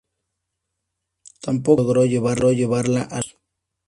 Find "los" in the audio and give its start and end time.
3.17-3.27